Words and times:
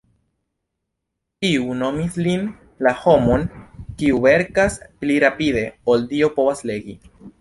Iu 1.49 1.75
nomis 1.81 2.17
lin 2.27 2.47
"la 2.87 2.93
homon 3.01 3.45
kiu 3.99 4.23
verkas 4.25 4.79
pli 5.03 5.19
rapide 5.25 5.67
ol 5.95 6.09
Dio 6.15 6.33
povas 6.41 6.65
legi". 6.73 6.99